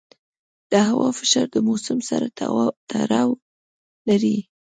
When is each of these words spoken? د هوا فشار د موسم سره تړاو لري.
د 0.71 0.73
هوا 0.89 1.09
فشار 1.19 1.47
د 1.51 1.57
موسم 1.67 1.97
سره 2.09 2.27
تړاو 2.93 3.29
لري. 4.07 4.37